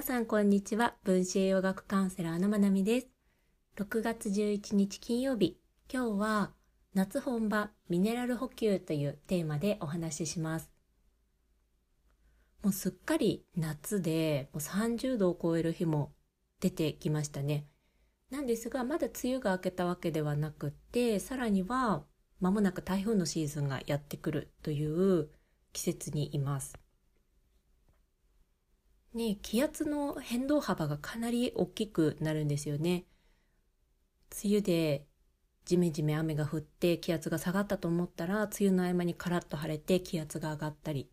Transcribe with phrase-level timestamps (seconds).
[0.00, 0.94] 皆さんこんにちは。
[1.04, 3.08] 分子栄養学カウンセラーのまなみです。
[3.76, 5.58] 6月11日金曜日、
[5.92, 6.52] 今日は
[6.94, 10.70] 夏本番ミネラル補給というテーマでお話しします。
[12.62, 16.14] もうすっかり夏でもう30度を超える日も
[16.60, 17.66] 出てきましたね。
[18.30, 22.04] なんですが、まだ梅雨が明けたわけではなくて、さらには
[22.40, 25.28] 間もなく台風のシーズンがやってくるという
[25.74, 26.79] 季節にいます。
[29.14, 33.06] ね、気圧の変動幅がかなり大きくなるんですよね。
[34.44, 35.06] 梅雨で
[35.64, 41.10] じめじめ雨が降って気圧が下がったと思ったら、梅雨の合間にカラッと晴れて気圧が上がったり。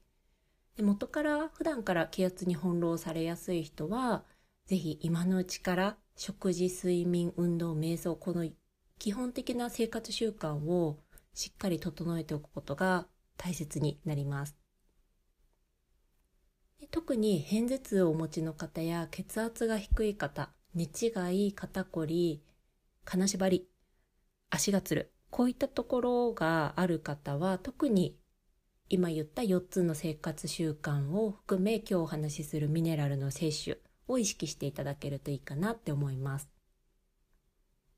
[0.75, 4.23] で元から普段から気圧に翻弄されやすい人は、
[4.66, 8.47] ぜひ今のうちから食事、睡眠、運動、瞑想、この
[8.99, 10.99] 基本的な生活習慣を
[11.33, 13.07] しっかり整えておくことが
[13.38, 14.56] 大切になります。
[16.92, 22.44] 特に片頭痛をお持ちの方や血圧が低い方、寝違い、肩こり、
[23.03, 23.67] 金縛り、
[24.50, 28.17] 足がつる、こういったところがある方は特に
[28.89, 36.50] 今言った4つの生活習慣を含め今日お話しするミネラルの摂取を意識していただけるといいかなって思います。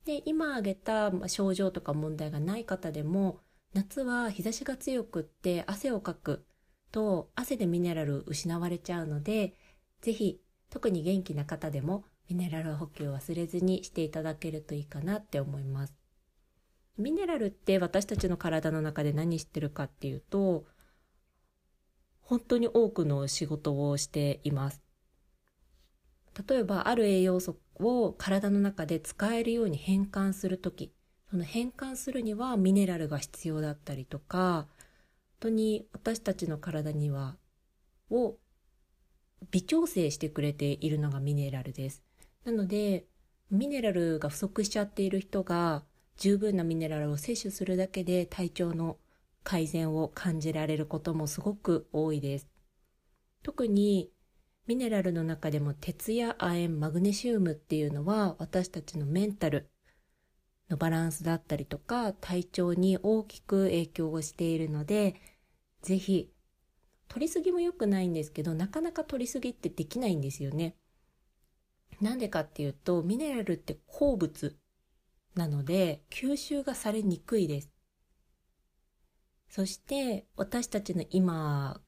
[0.05, 3.39] で、今挙げた症状とか問題がない方でも
[3.73, 6.47] 夏は日差しが強くって汗をかく
[6.91, 9.53] と汗でミネラル失われちゃうので、
[10.01, 15.93] ぜひ特に元気な方でもミネラル補給を忘れずにしていただけるといいかなって思います。
[16.97, 20.65] ミネラルって私たちの体の中で何してるかっていうと、
[22.21, 24.81] 本当に多くの仕事をしています。
[26.47, 30.93] 例えばある栄養素を体の中で使えるように変換するとき、
[31.31, 34.67] その変換するにはミネラルが必要だったりとか、
[35.39, 37.37] 当に私たちの体には、
[38.09, 38.37] を
[39.51, 42.03] 微調整してくれているのがミネラルです。
[42.45, 43.05] なので、
[43.49, 45.83] ミネラルが不足しちゃっている人が
[46.17, 48.97] 十分なミネラルを摂取するだけで体調の
[49.43, 52.47] 改善を感じられることもすごく多いです。
[53.41, 54.11] 特に
[54.67, 59.71] ミネラルの中でも鉄や亜鉛、マグネシウムっていうのは私たちのメンタル
[60.69, 65.15] のバランスだったりとか体調に大きく影響をしているので
[65.81, 66.31] ぜひ、
[67.07, 70.75] 取りすぎも良くないんですけど、なかなか取りすぎってできないんですよね。
[72.01, 74.57] なんでかっていうと、ミネラルって鉱物
[75.35, 77.69] なので、吸収がされにくいです。
[79.49, 81.81] そして、私たちの今、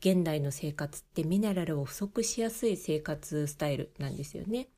[0.00, 4.68] 現代の生活ってミネラルを不足しやすい生活スタイルなんですよね。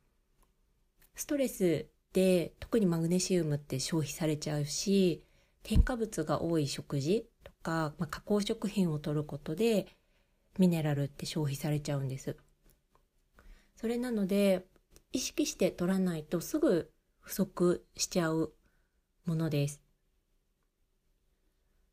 [1.15, 5.25] ストレスで特にマグネシウムって消費されちゃうし、
[5.63, 9.87] 添加物が多い食事とか、まあ、加工食品を取ることで
[10.59, 12.37] ミネラルって消費されちゃうんです。
[13.77, 14.67] それなので
[15.13, 16.91] 意識して取らないとすぐ
[17.21, 18.53] 不足しちゃう
[19.25, 19.81] ものです。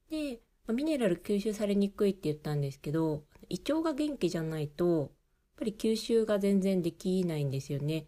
[0.10, 0.40] で、
[0.74, 5.10] ミネラル吸収されにくいって言ったんですけど胃腸が元気じゃないとやっ
[5.58, 8.08] ぱり吸収が全然できないんですよね。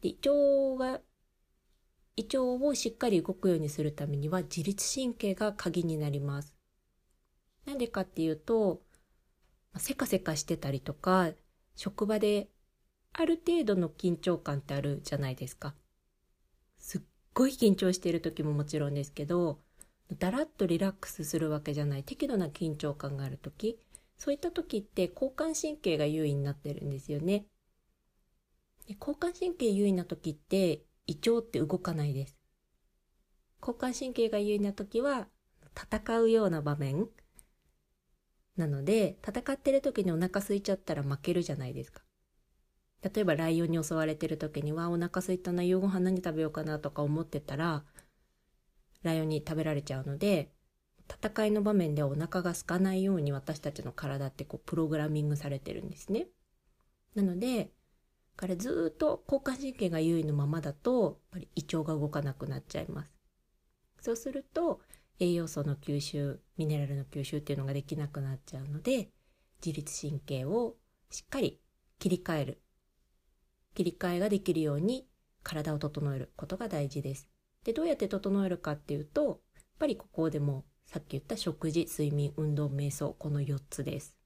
[0.00, 1.00] で胃腸が
[2.16, 6.54] 胃腸をしっかり動くようにするためには自律神経が鍵になります。
[7.66, 8.80] なんでかっていうと、
[9.76, 11.32] せかせかしてたりとか、
[11.74, 12.48] 職場で
[13.12, 15.74] ある程度の緊張感ってあるじゃないですか。
[16.78, 17.00] すっ
[17.34, 19.60] ごい緊張している時ももちろんですけど、
[20.18, 23.78] だらっとリラックスするわけじゃない適度な緊張感がある時、
[24.16, 27.44] そういった時って交感神経が優位になってるんですよね。
[28.86, 32.36] で交感神経優位な時って胃腸って動かないです。
[33.60, 35.28] 交感神経が優位な時は
[35.74, 37.08] 戦うような場面、
[38.56, 42.02] なので、戦ってる時にお腹空いちゃったら負けるじゃないですか。
[43.02, 47.84] 例えばライオンに襲われてる時にはお腹空いたな、夕ご飯何食べようかなとか思ってたら、
[49.02, 50.50] ライオンに食べられちゃうので、
[51.08, 56.26] 戦いの場面ではお腹が空かないように私たちの体ってこうプログラミングされてるんですね。
[57.14, 57.70] なので、
[58.36, 63.10] 彼ずっと交感神経が優位のままだと、やっぱり胃腸が動かなくなっちゃいます。
[64.00, 64.80] そうすると、
[65.18, 69.10] 栄養素の吸収ミネラルの吸収っていうのができなくなっちゃうので
[69.64, 70.76] 自律神経を
[71.10, 71.60] しっかり
[71.98, 72.62] 切り替える
[73.74, 75.06] 切り替えができるように
[75.42, 77.28] 体を整えることが大事です。
[77.64, 84.16] でどうやって整えるかっていうとやっぱりここでもさっき言った食事睡眠運動瞑想この4つです。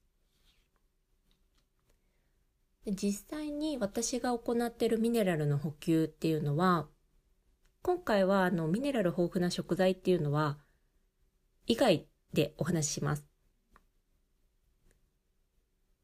[2.86, 6.88] 実際に私が行っているミネラルの補給っていうのは
[7.82, 10.58] 今回はあのミネラル豊富な食材っていうのは
[11.66, 13.24] 以外でお話しします。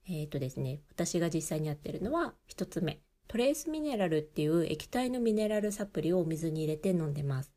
[0.08, 3.00] えっ、ー、とですね、私が実際にやってるのは1つ目。
[3.28, 7.52] トレースミネラルっていう液体のミネラルサプリをお水に入れて飲んでます。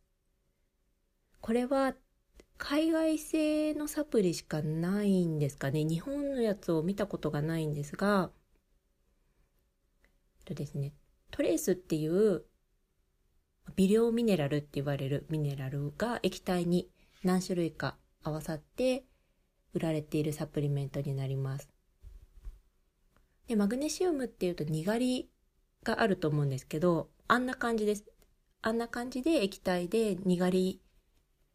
[1.41, 1.93] これは
[2.57, 5.85] 海外製のサプリしかないんですかね。
[5.85, 8.31] 日本のやつを見たことがないんですが、
[10.49, 10.93] とですね、
[11.31, 12.43] トレースっていう
[13.75, 16.89] 微量ミネラルって言われるミネラルが液体に
[17.23, 19.05] 何種類か合わさって
[19.73, 21.69] 売られているサプリメントになります。
[23.47, 25.29] で、マグネシウムっていうとにがり
[25.83, 28.05] があると思うんですけど、あんな感じです。
[28.61, 30.81] あんな感じで液体でにがり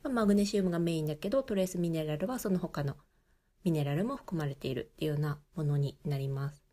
[0.02, 2.96] マグネシウムがメインだけど、トレースミネラルはその他の
[3.64, 6.63] ミネラルも含まれているっていうようなものになります。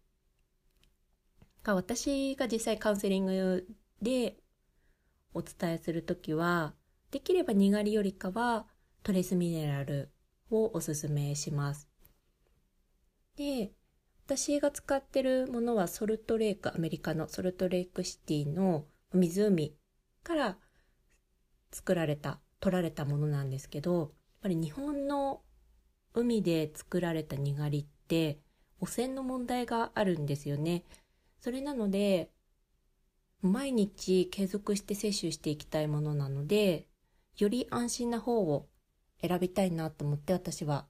[1.63, 3.68] 私が実際カウンセリング
[4.02, 4.38] で
[5.34, 6.74] お伝えするときは、
[7.12, 8.66] できればにがりよりかは
[9.04, 10.12] トレスミネラル
[10.50, 11.88] をおすすめします。
[13.36, 13.72] で、
[14.25, 19.75] 私が使ってるものはソルトレイク、アメリカのソルトレイクシティの湖
[20.24, 20.58] から
[21.72, 24.10] 作られた取られたものなんですけど、やっ
[24.44, 25.42] ぱり日本の
[26.13, 28.40] 海で作られたにがりって
[28.80, 30.84] 汚染の問題があるんですよね。
[31.41, 32.31] それなので、
[33.41, 36.88] 毎日継続して摂取していきたいものなので、
[37.38, 38.69] より安心な方を
[39.21, 40.88] 選びたいなと思って私は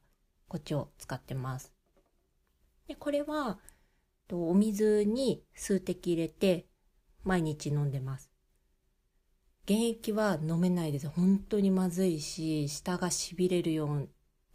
[0.50, 1.74] こっちを使ってます。
[2.88, 3.60] でこれは
[4.32, 6.68] お水に数滴入れて
[7.24, 8.30] 毎日飲んでます。
[9.68, 11.08] 原液は飲めないです。
[11.08, 14.10] 本当にまずいし、舌が痺れるよう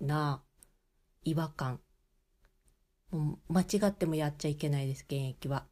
[0.04, 0.42] な
[1.22, 1.80] 違和感。
[3.10, 5.66] もう間違ってもやっちゃいけないです、原液は。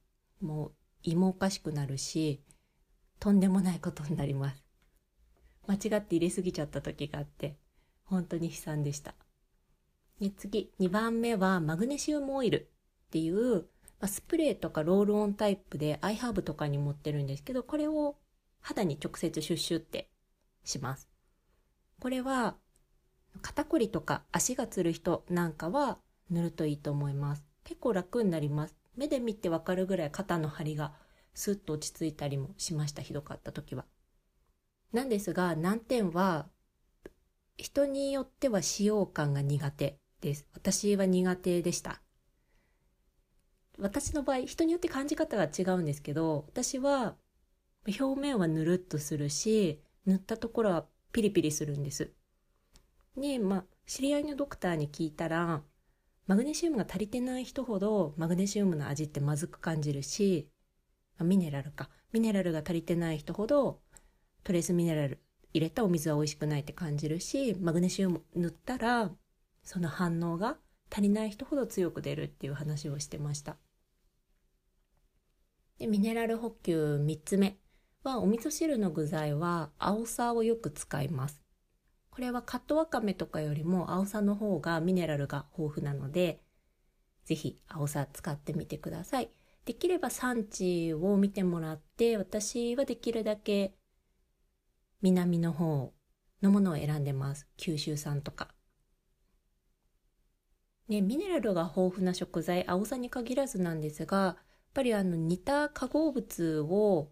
[0.44, 2.42] もう胃もおかしくなるし、
[3.18, 4.62] とんでもないことになります。
[5.66, 7.56] 間違って入れすぎちゃった時があって、
[8.04, 9.14] 本当に悲惨でした。
[10.20, 12.68] で次、2番目はマグネシウムオイル
[13.06, 13.66] っていう、
[14.00, 18.16] ま、スプレーとかロールオンタイプでアイハーブとかに持ってるんですけど、これを
[18.60, 20.10] 肌に直接シュッシュって
[20.64, 21.08] します。
[22.00, 22.56] これは
[23.40, 25.98] 肩こりとか足がつる人なんかは
[26.30, 27.44] 塗るといいと思います。
[27.64, 28.76] 結構楽になります。
[28.96, 30.92] 目で見てわかるぐらい肩の張りが
[31.34, 33.02] スッと落ち着いたりもしました。
[33.02, 33.84] ひどかった時は。
[34.92, 36.46] なんですが難点は
[37.56, 40.46] 人によっては使用感が苦手です。
[40.52, 42.00] 私は苦手でした。
[43.78, 47.16] 私の場合、人によって感じ方が違うんですけど、私は
[47.86, 52.12] 表面はぬるっとするし、塗ったところはピリピリするんです。
[53.16, 55.62] で、まあ、知り合いのドクターに聞いたら、
[56.26, 60.48] マグネシウムが足りてない人ほどマグネシウムの味ってまずく感じるし、
[61.20, 61.90] ミネラルか。
[62.12, 63.80] ミネラルが足りてない人ほど
[64.44, 65.18] トレースミネラル
[65.52, 69.10] 入れたお水は美味しくないって感じるし、マグネシウム塗ったら
[69.62, 70.56] その反応が
[70.90, 73.56] 足りない人ほど強く出るっていう話をしてました。
[75.78, 77.58] で、ミネラル補給3つ目。
[78.04, 81.43] はお味噌汁の具材は青さをよく使います。
[82.14, 86.40] これはカットわかめとかよりも青さの方がミネラルが豊富なので、
[87.24, 89.30] ぜひ青さ使ってみてください。
[89.64, 93.74] できれば産地を見てもらって、私はできるだけ
[95.02, 95.92] 南の方
[96.40, 97.48] のものを選んでます。
[97.56, 98.54] 九州産とか。
[100.86, 104.36] ね、ミネラルが豊富な食材、青さに限らずなんですが、やっ
[104.72, 107.10] ぱりあの煮た化合物を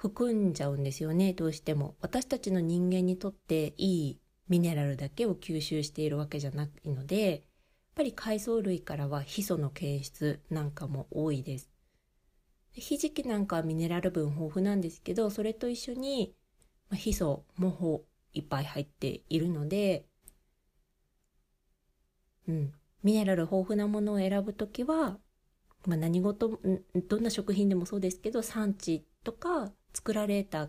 [0.00, 1.94] 含んじゃうんですよね、どうしても。
[2.00, 7.40] 私たちの人間にとっていいミネラルだけを吸収しているわけじゃないので、やっ
[7.96, 11.70] ぱり海藻類からはヒ素の検出なんかも多いです。
[12.72, 16.34] ひじきなんかはミネラル分豊富なんですけど、それと一緒に、
[16.88, 18.02] ま、ヒ素も
[18.32, 20.06] いっぱい入っているので、
[22.48, 25.18] うん、ミネラル豊富なものを選ぶときは、
[25.84, 26.58] まあ、何事、
[27.06, 30.68] どんな食品でもそうですけど、産地とか作られた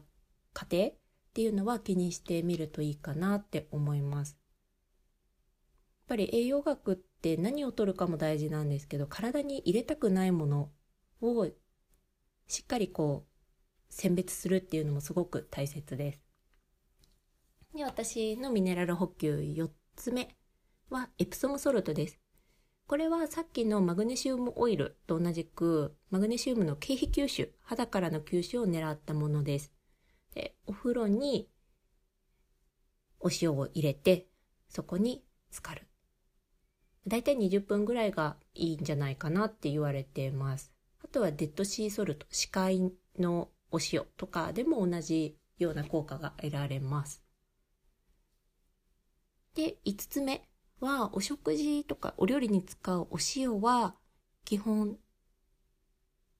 [0.53, 0.93] 過程っ
[1.33, 4.31] ていうのは気にしてみるといいかなって思います。
[4.31, 10.69] やっぱり栄養学って何を取るかも大事なんですけど、体に入れたくないもの
[11.21, 11.47] を
[12.47, 13.31] しっかりこう
[13.93, 16.21] 選別するっていうのもすごく大切です。
[17.73, 20.35] で私のミネラル補給4つ目
[20.89, 22.20] はエプソムソルトです。
[22.91, 29.71] これはさっきのマグネシウムオイルと同じく、マグネシウムの経皮吸収、肌からの吸収を狙ったものです。
[30.35, 31.47] でお風呂に
[33.21, 34.27] お塩を入れて、
[34.67, 35.87] そこに浸かる。
[37.07, 40.73] だいたい20分ぐらいがいいんじゃないかなって言われてます。
[41.01, 47.23] あとはデッドシーソルト、視界のお塩とかでも同じような効果が得られます。
[49.55, 50.50] で、5つ目。
[50.81, 53.95] はお食事とかお料理に使うお塩は
[54.43, 54.97] 基本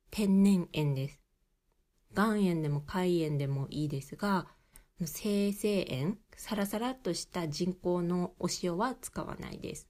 [0.10, 1.22] 天然塩です。
[2.16, 4.48] 岩塩でも海塩でもいいですが、
[5.00, 9.88] 生成塩、サラサラっとした人工のお塩は使わないです。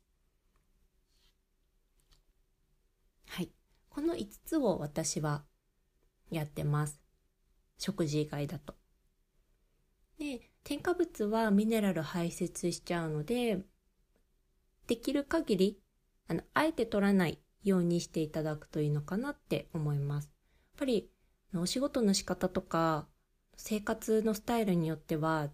[3.28, 3.50] はい。
[3.90, 5.44] この5つを私は
[6.30, 7.02] やってます。
[7.78, 8.76] 食事以外だと。
[10.20, 13.66] で、添加物はミネラル排泄しちゃうので、
[14.92, 15.80] できる限り、
[16.28, 20.26] あの、あえて取らないようにしていただくといいのかなって思います。
[20.26, 21.10] やっぱり、
[21.56, 23.08] お仕事の仕方とか、
[23.56, 25.50] 生活のスタイルによっては、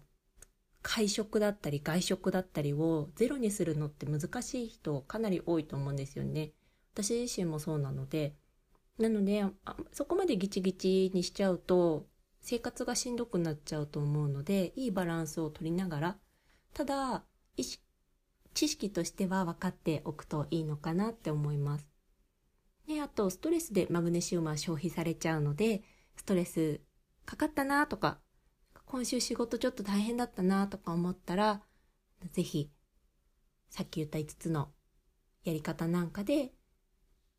[0.82, 6.50] 会食だったり外食だったりをゼロにするのって難しい人かなり多いと思うんですよね。
[6.94, 8.34] 私自身もそうなので。
[8.98, 9.44] なので、
[9.92, 12.08] そこまでギチギチにしちゃうと、
[12.40, 16.18] 生活がしんどくなっちゃうと思うので、いいバランスを取りながら、
[16.74, 17.22] ただ、
[17.56, 17.87] 意識
[18.54, 21.86] 知識としては分かっておくといいのかなって思います。
[22.86, 25.82] で、あと、ストレスでマグネシウムは消費されちゃうので、
[26.16, 26.80] ストレス
[27.26, 28.18] かかったなとか、
[28.86, 31.62] 今週仕事ちょっと大変だったなとか思ったら、
[32.32, 32.70] ぜひ、
[33.68, 34.70] さっき言った5つの
[35.44, 36.52] やり方なんかで、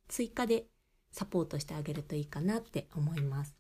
[0.08, 0.68] 追加で
[1.12, 3.59] サポートしてあげるといいかなって思います。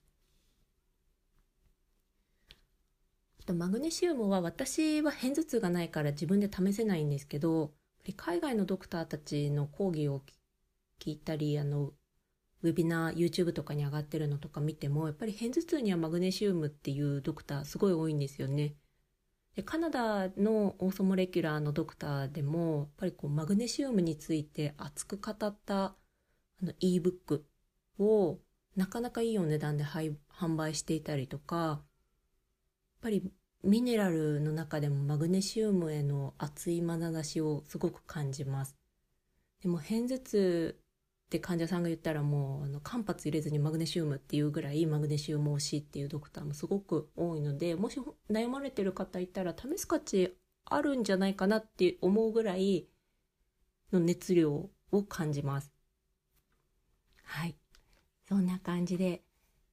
[3.50, 7.72] とマグネシウムは私は片頭痛がないから自分で試せないんですけど、
[8.15, 10.22] 海外のドクターたちの講義を
[11.00, 11.94] 聞いたり、あの、
[12.62, 18.75] ウェビナー、YouTube とかに上がってるのとか見ても、やっぱり片頭痛にはマグネシウムっていうドクターすごい多いんですよね。
[19.56, 25.96] でカナダのオーソモレキュラーのドクターでも、やっぱりこうマグネシウムについて熱く語ったあ
[26.62, 27.41] の ebook
[27.98, 28.38] を
[28.75, 31.82] なかなかいいお値段で販売していたりとか、やっ
[33.01, 33.32] ぱり
[33.63, 38.75] ミネラルの中でもマグネシウムへの熱い眼差しをすごく感じます。
[39.61, 40.79] でも片頭痛
[41.27, 47.99] って患者さんが言ったらもうあの間髪入れずにマグネシウムっていうぐらいマグネシウム推しっていうドクターもすごく多いのでもし
[48.31, 50.35] 悩まれてる方いたら試す価値
[50.65, 52.87] あるんじゃないかなって思うぐらい
[53.91, 55.71] の熱量を感じます。
[57.23, 57.55] はい。
[58.27, 59.23] そんな感じで、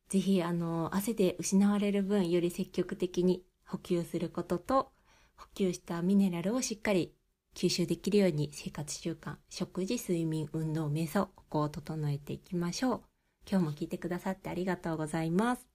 [0.08, 4.92] ぜひあの汗で失われる分より積極的に補給することと
[5.36, 7.12] 補給したミネラルをしっかり
[7.54, 13.00] 吸収できるように生活習慣、食事、睡眠、運動、瞑想、ここを整えていきましょう。
[13.50, 15.66] 今日も聞いてくださってありがとうございます。